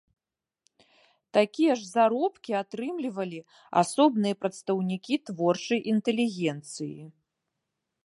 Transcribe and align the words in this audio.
Такія 1.37 1.71
ж 1.81 1.85
заробкі 1.95 2.51
атрымлівалі 2.63 3.39
асобныя 3.83 4.35
прадстаўнікі 4.41 5.15
творчай 5.31 5.79
інтэлігенцыі. 5.97 6.95